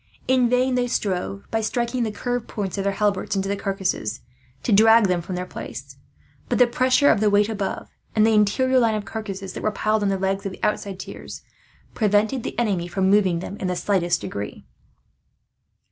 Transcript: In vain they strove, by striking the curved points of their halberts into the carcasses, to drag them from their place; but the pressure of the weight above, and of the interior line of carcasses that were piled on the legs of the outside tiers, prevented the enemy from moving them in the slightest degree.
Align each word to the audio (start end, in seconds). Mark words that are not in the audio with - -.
In 0.27 0.49
vain 0.49 0.73
they 0.73 0.87
strove, 0.87 1.45
by 1.51 1.61
striking 1.61 2.01
the 2.01 2.11
curved 2.11 2.47
points 2.47 2.75
of 2.79 2.83
their 2.85 2.93
halberts 2.93 3.35
into 3.35 3.47
the 3.47 3.55
carcasses, 3.55 4.21
to 4.63 4.71
drag 4.71 5.03
them 5.07 5.21
from 5.21 5.35
their 5.35 5.45
place; 5.45 5.95
but 6.49 6.57
the 6.57 6.65
pressure 6.65 7.11
of 7.11 7.19
the 7.19 7.29
weight 7.29 7.47
above, 7.49 7.87
and 8.15 8.25
of 8.25 8.31
the 8.31 8.35
interior 8.35 8.79
line 8.79 8.95
of 8.95 9.05
carcasses 9.05 9.53
that 9.53 9.61
were 9.61 9.69
piled 9.69 10.01
on 10.01 10.09
the 10.09 10.17
legs 10.17 10.43
of 10.43 10.53
the 10.53 10.63
outside 10.63 10.99
tiers, 10.99 11.43
prevented 11.93 12.41
the 12.41 12.57
enemy 12.57 12.87
from 12.87 13.11
moving 13.11 13.41
them 13.41 13.57
in 13.57 13.67
the 13.67 13.75
slightest 13.75 14.21
degree. 14.21 14.65